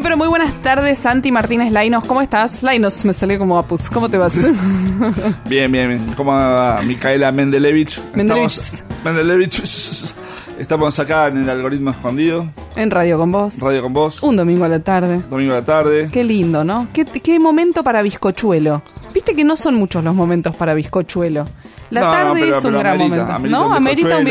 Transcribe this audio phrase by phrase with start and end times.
[0.00, 2.06] Muy, pero muy buenas tardes, Santi Martínez Lainos.
[2.06, 2.62] ¿Cómo estás?
[2.62, 3.90] Lainos, me salió como Apus.
[3.90, 4.34] ¿Cómo te vas?
[5.46, 6.14] Bien, bien, bien.
[6.16, 8.00] ¿Cómo va Micaela Mendelevich?
[8.14, 8.50] Mendelevich.
[8.50, 9.62] Estamos, Mendelevich.
[10.58, 12.48] Estamos acá en el algoritmo escondido.
[12.76, 13.60] en Radio con vos.
[13.60, 14.22] Radio con vos.
[14.22, 15.20] Un domingo a la tarde.
[15.28, 16.08] Domingo a la tarde.
[16.10, 16.88] Qué lindo, ¿no?
[16.94, 18.82] Qué, qué momento para bizcochuelo.
[19.12, 21.46] Viste que no son muchos los momentos para bizcochuelo.
[21.90, 23.34] La No, tarde pero- es un pero gran amerita, momento.
[23.34, 23.74] amerita ¿No?
[23.74, 24.30] Amerita un bizcochuelo,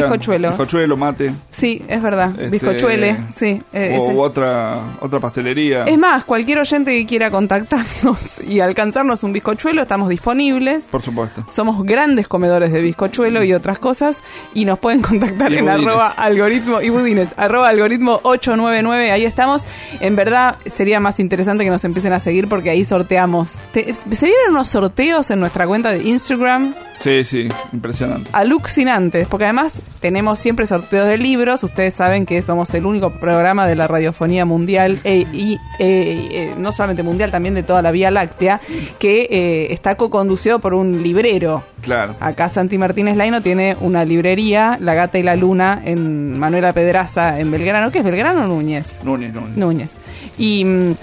[0.50, 0.50] bizcochuelo.
[0.52, 1.34] Bizcochuelo, mate.
[1.50, 2.32] Sí, es verdad.
[2.32, 3.62] este, Bizcochuele, sí.
[3.74, 4.18] eh, o ese.
[4.18, 5.84] otra, otra pastelería.
[5.84, 10.86] Es más, cualquier oyente que quiera contactarnos y alcanzarnos un bizcochuelo, estamos disponibles.
[10.86, 11.44] Por supuesto.
[11.50, 14.22] Somos grandes comedores de bizcochuelo y otras cosas
[14.54, 15.86] y nos pueden contactar Y en budines.
[15.88, 19.66] arroba algoritmo y budines, arroba algoritmo 899, ahí estamos.
[20.00, 23.62] En verdad sería más interesante que nos empiecen a seguir porque ahí sorteamos.
[23.74, 28.30] Te- se vienen unos sorteos en nuestra cuenta de Instagram Sí, sí, impresionante.
[28.34, 31.64] alucinantes, porque además tenemos siempre sorteos de libros.
[31.64, 36.54] Ustedes saben que somos el único programa de la radiofonía mundial e- y eh, eh,
[36.58, 38.60] no solamente mundial, también de toda la Vía Láctea,
[39.00, 41.64] que eh, está co-conducido por un librero.
[41.82, 42.18] Claro.
[42.20, 47.40] Acá Santi Martínez Laino tiene una librería, La Gata y la Luna, en Manuela Pedraza,
[47.40, 47.92] en Belgrano.
[47.92, 48.98] ¿Qué es Belgrano o Núñez?
[49.04, 49.56] Núñez, Núñez.
[49.58, 49.92] Núñez.
[50.38, 50.96] Y, mm,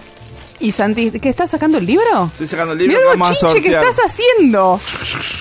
[0.60, 2.24] y Santi, ¿qué estás sacando el libro?
[2.26, 4.80] Estoy sacando el libro Mirá el bochinche que estás haciendo.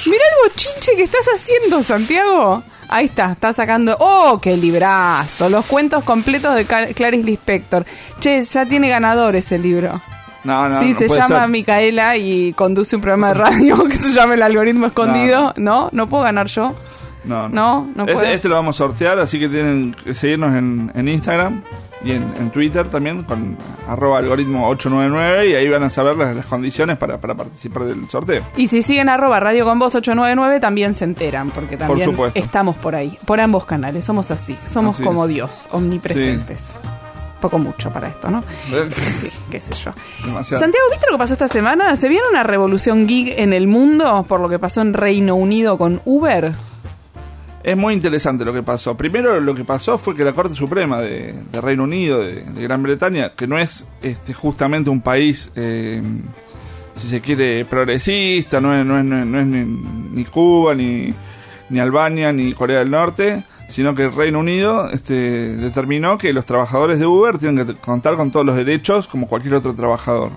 [0.06, 2.64] Mirá el bochinche que estás haciendo, Santiago.
[2.90, 3.96] Ahí está, está sacando.
[4.00, 5.50] ¡Oh, qué librazo!
[5.50, 7.86] Los cuentos completos de Car- Clarice Lispector.
[8.20, 10.02] Che, ya tiene ganador ese libro.
[10.44, 11.48] No, no, sí, no se llama ser.
[11.50, 15.54] Micaela y conduce un programa de radio que se llama El Algoritmo Escondido.
[15.58, 15.90] ¿No?
[15.92, 16.76] ¿No puedo ganar yo?
[17.26, 18.26] No, No, no este, puedo.
[18.28, 21.62] este lo vamos a sortear, así que tienen que seguirnos en, en Instagram
[22.04, 26.36] y en, en Twitter también, con arroba algoritmo 899 y ahí van a saber las,
[26.36, 28.44] las condiciones para, para participar del sorteo.
[28.58, 32.94] Y si siguen arroba Radio con Voz 899 también se enteran, porque también estamos por
[32.96, 35.30] ahí, por ambos canales, somos así, somos Así como es.
[35.30, 36.70] Dios, omnipresentes.
[37.42, 38.44] Poco mucho para esto, ¿no?
[38.92, 39.92] Sí, qué sé yo.
[40.26, 40.64] Demasiado.
[40.64, 41.96] Santiago, ¿viste lo que pasó esta semana?
[41.96, 45.78] ¿Se viene una revolución gig en el mundo por lo que pasó en Reino Unido
[45.78, 46.54] con Uber?
[47.66, 48.96] Es muy interesante lo que pasó.
[48.96, 52.62] Primero lo que pasó fue que la Corte Suprema de, de Reino Unido, de, de
[52.62, 56.00] Gran Bretaña, que no es este, justamente un país, eh,
[56.94, 61.12] si se quiere, progresista, no es, no es, ni Cuba, ni,
[61.70, 66.46] ni Albania, ni Corea del Norte, sino que el Reino Unido este, determinó que los
[66.46, 70.30] trabajadores de Uber tienen que contar con todos los derechos como cualquier otro trabajador.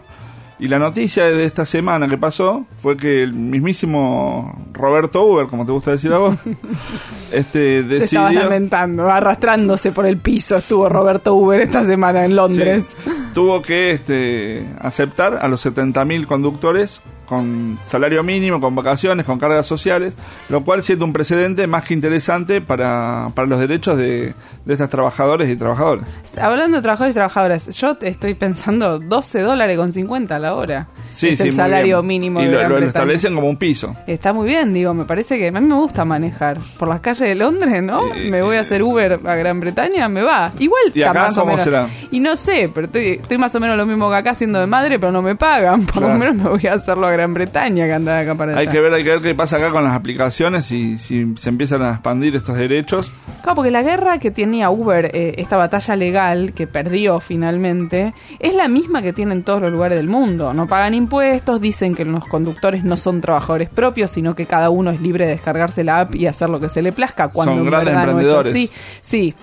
[0.60, 5.64] Y la noticia de esta semana que pasó fue que el mismísimo Roberto Uber, como
[5.64, 6.36] te gusta decir a vos,
[7.32, 12.34] este Se estaba decidió lamentando, arrastrándose por el piso estuvo Roberto Uber esta semana en
[12.34, 12.96] Londres.
[13.04, 13.10] Sí.
[13.34, 19.66] tuvo que este, aceptar a los 70.000 conductores con salario mínimo, con vacaciones, con cargas
[19.66, 20.14] sociales,
[20.48, 24.34] lo cual siente un precedente más que interesante para, para los derechos de,
[24.64, 26.06] de estos trabajadores y trabajadoras.
[26.40, 30.88] Hablando de trabajadores y trabajadoras, yo estoy pensando 12 dólares con 50 a la hora.
[31.10, 32.06] Sí, es sí, el muy salario bien.
[32.06, 33.94] mínimo Y de lo, Gran lo- establecen como un piso.
[34.06, 37.20] Está muy bien, digo, me parece que a mí me gusta manejar por las calles
[37.28, 38.14] de Londres, ¿no?
[38.14, 40.52] Eh, me voy a hacer Uber a Gran Bretaña, me va.
[40.58, 41.88] Igual ¿Y acá más o cómo menos- será?
[42.10, 44.66] Y no sé, pero estoy, estoy más o menos lo mismo que acá siendo de
[44.66, 45.84] madre, pero no me pagan.
[45.86, 46.18] Por lo Claro.
[46.18, 48.60] menos me voy a hacerlo a Gran Bretaña que andar de acá para allá.
[48.60, 51.48] Hay que ver, hay que ver qué pasa acá con las aplicaciones y si se
[51.48, 53.10] empiezan a expandir estos derechos.
[53.42, 58.54] Claro, porque la guerra que tenía Uber, eh, esta batalla legal que perdió finalmente, es
[58.54, 60.52] la misma que tiene en todos los lugares del mundo.
[60.54, 64.90] No pagan impuestos, dicen que los conductores no son trabajadores propios, sino que cada uno
[64.90, 67.28] es libre de descargarse la app y hacer lo que se le plazca.
[67.28, 68.52] Cuando Son en grandes no es emprendedores.
[68.52, 68.70] así.
[69.00, 69.34] Sí.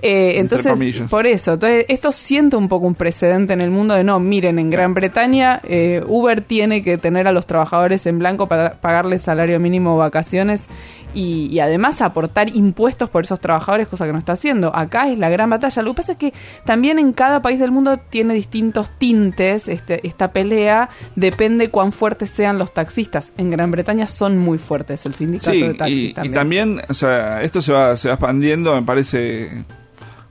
[0.00, 4.04] Eh, entonces, por eso, entonces, esto siente un poco un precedente en el mundo de
[4.04, 8.48] no, miren, en Gran Bretaña eh, Uber tiene que tener a los trabajadores en blanco
[8.48, 10.66] para pagarles salario mínimo o vacaciones
[11.14, 14.74] y, y además aportar impuestos por esos trabajadores, cosa que no está haciendo.
[14.74, 15.82] Acá es la gran batalla.
[15.82, 16.32] Lo que pasa es que
[16.64, 22.30] también en cada país del mundo tiene distintos tintes este, esta pelea, depende cuán fuertes
[22.30, 23.32] sean los taxistas.
[23.36, 26.34] En Gran Bretaña son muy fuertes el sindicato Sí, de taxis y, y también.
[26.34, 29.64] también, o sea, esto se va, se va expandiendo, me parece,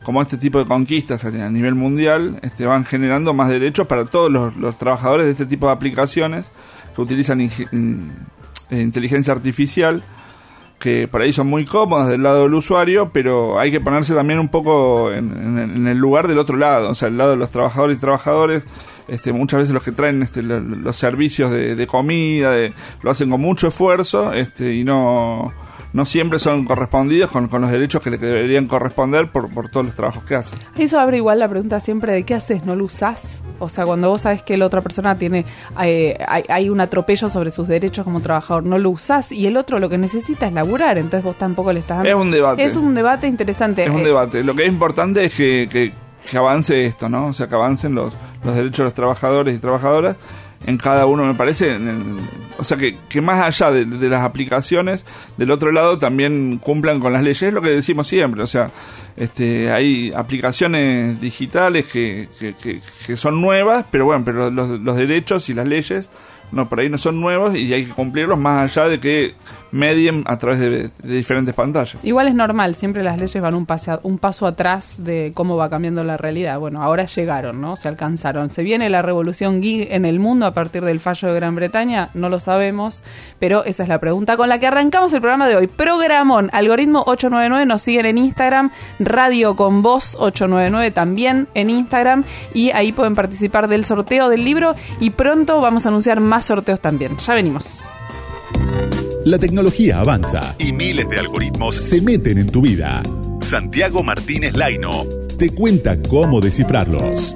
[0.04, 4.06] como este tipo de conquistas a a nivel mundial, este, van generando más derechos para
[4.06, 6.52] todos los, los trabajadores de este tipo de aplicaciones
[6.96, 7.52] que utilizan eh,
[8.72, 10.04] inteligencia artificial
[10.82, 14.40] que por ahí son muy cómodas del lado del usuario, pero hay que ponerse también
[14.40, 17.98] un poco en, el lugar del otro lado, o sea, el lado de los trabajadores
[17.98, 18.64] y trabajadores.
[19.08, 22.54] Este, muchas veces los que traen este, los, servicios de, comida
[23.02, 25.54] lo hacen con mucho esfuerzo este, y no,
[25.94, 29.96] no siempre son correspondidos con, los derechos que le deberían corresponder por, por todos los
[29.96, 30.60] trabajos que hacen.
[30.78, 33.42] Eso abre igual la pregunta siempre de qué haces, ¿no lo usás?
[33.60, 35.46] O sea, cuando vos sabes que la otra persona tiene,
[35.82, 39.78] eh, hay, un atropello sobre sus derechos como trabajador, no lo usás y el otro
[39.80, 42.10] lo que necesita es laburar, entonces vos tampoco le estás dando.
[42.10, 42.64] Es un debate.
[42.64, 43.84] Es un debate interesante.
[43.84, 44.44] Es un eh, debate.
[44.44, 45.94] Lo que es importante es que, que,
[46.30, 47.28] que avance esto, ¿no?
[47.28, 48.14] O sea, que avancen los,
[48.44, 50.18] los derechos de los trabajadores y trabajadoras
[50.66, 51.78] en cada uno, me parece.
[52.58, 55.06] o sea, que, que más allá de, las aplicaciones,
[55.38, 58.44] del otro lado también cumplan con las leyes, es lo que decimos siempre.
[58.44, 58.72] O sea,
[59.18, 65.50] este, hay aplicaciones digitales que, que, que, son nuevas, pero bueno, pero los, los derechos
[65.50, 66.12] y las leyes
[66.52, 69.36] no, por ahí no son nuevos y hay que cumplirlos más allá de que
[69.72, 72.04] medien a través de, diferentes pantallas.
[72.04, 73.68] Igual es normal, siempre las leyes van un,
[74.04, 76.60] un paso atrás de cómo va cambiando la realidad.
[76.60, 77.76] Bueno, ahora llegaron, ¿no?
[77.76, 78.50] Se alcanzaron.
[78.50, 82.10] ¿Se viene la revolución gig en el mundo a partir del fallo de Gran Bretaña?
[82.14, 83.04] No lo sabemos,
[83.40, 85.68] pero esa es la pregunta con la que arrancamos el programa de hoy.
[85.68, 92.24] Programón, algoritmo 899, nos siguen en Instagram, Radio con Voz 899 también en Instagram
[92.54, 96.80] y ahí pueden participar del sorteo del libro y pronto vamos a anunciar más sorteos
[96.80, 97.18] también.
[97.18, 97.88] Ya venimos.
[99.24, 103.04] La tecnología avanza y miles de algoritmos se meten en tu vida.
[103.42, 105.06] Santiago Martínez Laino
[105.38, 107.36] te cuenta cómo descifrarlos.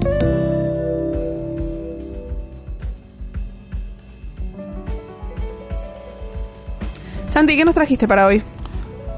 [7.28, 8.42] Santi, ¿qué nos trajiste para hoy?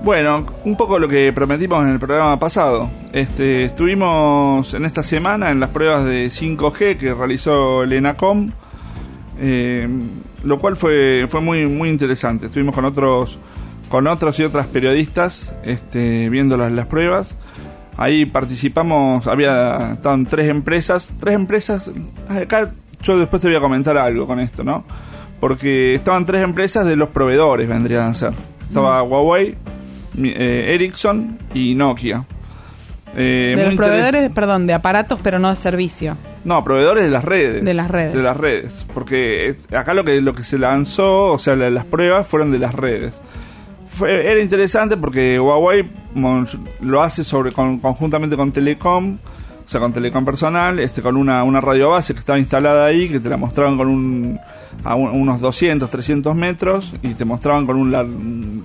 [0.05, 2.91] Bueno, un poco lo que prometimos en el programa pasado.
[3.15, 8.51] Este, estuvimos en esta semana en las pruebas de 5G que realizó el ENACOM.
[9.41, 9.89] Eh,
[10.45, 12.47] lo cual fue, fue muy, muy interesante.
[12.47, 13.39] Estuvimos con otros,
[13.89, 17.37] con otros y otras periodistas este, viendo las, las pruebas.
[17.97, 21.91] Ahí participamos, había estaban tres empresas, tres empresas,
[22.29, 22.71] acá
[23.03, 24.85] yo después te voy a comentar algo con esto, ¿no?
[25.41, 28.33] Porque estaban tres empresas de los proveedores, vendrían a ser.
[28.69, 29.11] Estaba mm.
[29.11, 29.57] Huawei,
[30.23, 32.25] eh, Ericsson y Nokia.
[33.17, 36.17] Eh, de los proveedores, perdón, de aparatos, pero no de servicio.
[36.45, 37.65] No, proveedores de las redes.
[37.65, 38.15] De las redes.
[38.15, 38.87] De las redes.
[38.95, 42.75] Porque acá lo que, lo que se lanzó, o sea, las pruebas fueron de las
[42.75, 43.13] redes.
[43.89, 45.91] Fue, era interesante porque Huawei
[46.81, 51.61] lo hace sobre conjuntamente con Telecom, o sea, con Telecom personal, este, con una, una
[51.61, 54.41] radio base que estaba instalada ahí, que te la mostraban con un,
[54.85, 58.65] a unos 200, 300 metros, y te mostraban con un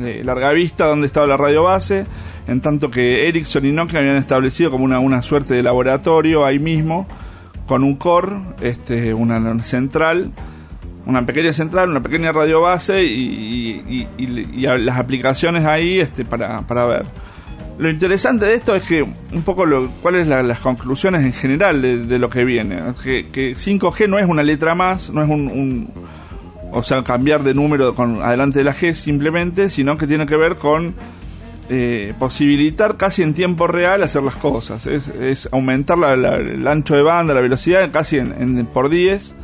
[0.00, 2.06] eh, larga vista donde estaba la radio base
[2.48, 6.58] en tanto que Ericsson y Nokia habían establecido como una, una suerte de laboratorio ahí
[6.58, 7.06] mismo,
[7.66, 10.32] con un core, este, una central,
[11.04, 14.06] una pequeña central, una pequeña radio base y,
[14.58, 17.06] las aplicaciones ahí este, para, para ver.
[17.78, 21.80] Lo interesante de esto es que un poco lo, cuáles son las conclusiones en general
[21.82, 22.80] de, lo que viene.
[23.02, 25.90] Que, que, 5G no es una letra más, no es un, un,
[26.72, 30.36] o sea, cambiar de número con adelante de la G simplemente, sino que tiene que
[30.36, 30.94] ver con
[31.70, 34.86] eh, posibilitar casi en tiempo real hacer las cosas.
[34.86, 39.34] Es, aumentar el ancho de banda, la velocidad casi en, por 10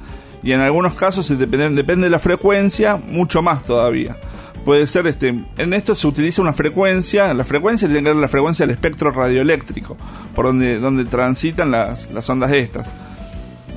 [0.43, 4.17] y en algunos casos depende, depende de la frecuencia mucho más todavía.
[4.65, 8.29] Puede ser, este, en esto se utiliza una frecuencia, la frecuencia tiene que ver la
[8.29, 9.99] frecuencia del espectro radioeléctrico,
[10.35, 12.87] por donde, donde transitan las, las ondas estas.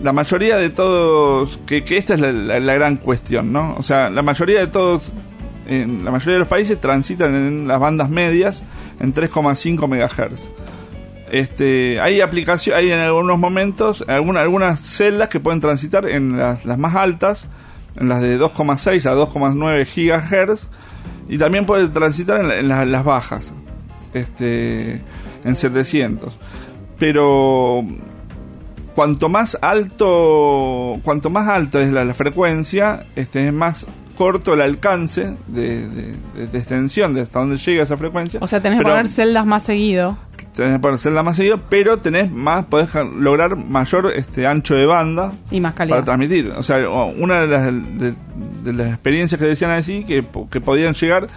[0.01, 3.75] La mayoría de todos, que, esta es la, la gran cuestión, ¿no?
[3.77, 5.12] O sea, la mayoría de todos
[5.68, 8.64] en la mayoría de los países transitan en las bandas medias
[9.00, 10.50] en 3,5 MHz.
[11.30, 16.66] Este, hay aplicaciones, hay en algunos momentos algunas algunas celdas que pueden transitar en las,
[16.78, 17.48] más altas,
[17.98, 20.70] en las de 2,6 a 2,9 GHz
[21.28, 23.52] y también puede transitar en, las, bajas,
[24.14, 25.02] este,
[25.44, 26.34] en 700.
[26.98, 27.84] Pero
[28.96, 33.86] cuanto más alto, cuanto más alto es la, frecuencia, este, es más
[34.18, 36.16] corto el alcance de,
[36.54, 38.40] extensión de hasta donde llega esa frecuencia.
[38.42, 40.18] O sea, tenés que poner celdas más seguido.
[40.56, 44.88] Tenés que poner celdas más seguido, pero tenés más, podés lograr mayor este ancho de
[44.88, 45.32] banda.
[45.52, 45.98] Y más calidad.
[45.98, 46.52] Para transmitir.
[46.58, 47.66] O sea, una de las,
[48.64, 51.28] de, las experiencias que decían así, que, que podían llegar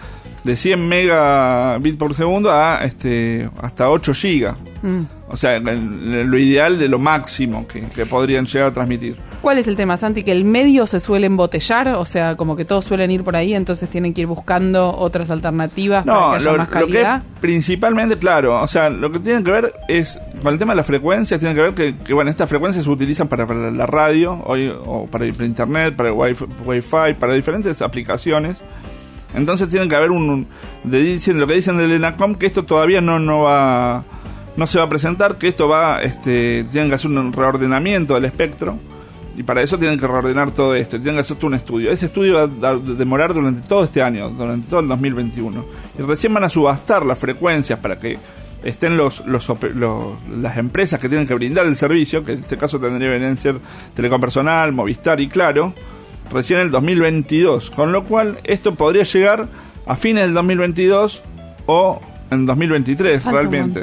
[0.43, 4.57] de 100 megabits por segundo a este hasta 8 gigas.
[4.83, 5.03] Mm.
[5.29, 9.17] O sea, lo ideal de lo máximo que, que podrían llegar a transmitir.
[9.41, 10.23] ¿Cuál es el tema, Santi?
[10.23, 13.55] Que el medio se suele embotellar, o sea, como que todos suelen ir por ahí,
[13.55, 17.17] entonces tienen que ir buscando otras alternativas no, para que haya lo, más calidad.
[17.17, 20.73] Lo que principalmente, claro, o sea, lo que tienen que ver es, con el tema
[20.73, 24.43] de las frecuencias, tienen que ver que, bueno, estas frecuencias se utilizan para, la radio,
[24.45, 28.63] hoy, o para, internet, para el wifi, para diferentes aplicaciones.
[29.33, 30.49] Entonces tienen que haber un,
[30.85, 34.05] de, dicen, lo que dicen del ENACOM que esto todavía no no va
[34.57, 38.25] no se va a presentar, que esto va este tienen que hacer un reordenamiento del
[38.25, 38.77] espectro
[39.37, 41.91] y para eso tienen que reordenar todo esto, tienen que hacer un estudio.
[41.91, 45.65] Ese estudio va a demorar durante todo este año, durante todo el 2021.
[45.99, 48.19] Y recién van a subastar las frecuencias para que
[48.63, 49.51] estén los, los,
[50.41, 53.59] las empresas que tienen que brindar el servicio, que en este caso tendría que ser
[53.95, 55.73] Telecom Personal, Movistar y Claro,
[56.33, 57.71] recién en el 2022.
[57.71, 59.49] Con lo cual, esto podría llegar
[59.87, 61.23] a fines del 2022
[61.67, 63.83] o en 2023 realmente.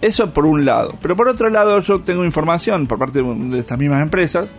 [0.00, 0.94] Eso por un lado.
[1.00, 4.50] Pero por otro lado, yo tengo información por parte de estas mismas empresas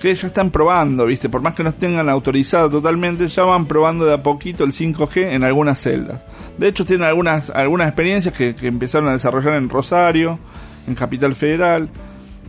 [0.00, 1.28] que ya están probando, ¿viste?
[1.28, 5.32] Por más que no tengan autorizado totalmente, ya van probando de a poquito el 5G
[5.32, 6.22] en algunas celdas.
[6.56, 10.38] De hecho, tienen algunas, algunas experiencias que, empezaron a desarrollar en Rosario,
[10.86, 11.88] en Capital Federal.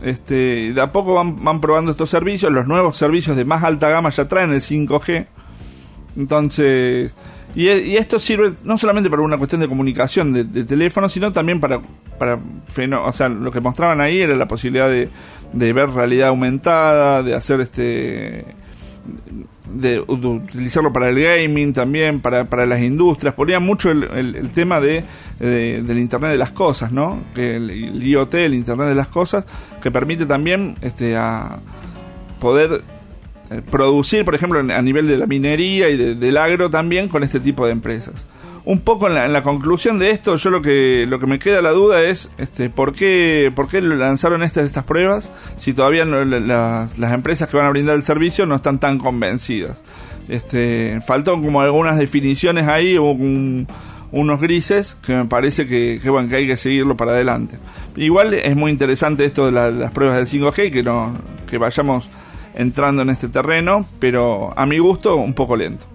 [0.02, 2.50] Este, de a poco van, van probando estos servicios.
[2.50, 5.26] Los nuevos servicios de más alta gama ya traen el 5G.
[6.16, 7.12] Entonces,
[7.54, 11.80] y, esto sirve no solamente para una cuestión de comunicación de, teléfono, sino también para,
[12.18, 15.08] para o sea, lo que mostraban ahí era la posibilidad de,
[15.52, 18.44] de ver realidad aumentada, de hacer este
[19.68, 23.34] de, utilizarlo para el gaming también, para, para las industrias.
[23.34, 25.04] Ponían mucho el, el, tema de,
[25.38, 27.18] del Internet de las Cosas, ¿no?
[27.34, 29.44] Que el, IoT, el Internet de las Cosas,
[29.80, 31.58] que permite también este, a
[32.40, 33.01] poder eh,
[33.70, 37.66] producir, por ejemplo, a nivel de la minería y del agro también con este tipo
[37.66, 38.26] de empresas.
[38.64, 41.72] Un poco en la, conclusión de esto, yo lo que lo que me queda la
[41.72, 47.48] duda es este por qué por qué lanzaron estas estas pruebas si todavía las empresas
[47.48, 49.82] que van a brindar el servicio no están tan convencidas.
[50.28, 53.16] Este faltó como algunas definiciones ahí o
[54.12, 57.58] unos grises que me parece que, que, bueno, que hay que seguirlo para adelante.
[57.96, 61.12] Igual es muy interesante esto de las pruebas del 5G que no
[61.50, 62.06] que vayamos
[62.54, 65.91] entrando en este terreno, pero a mi gusto un poco lento.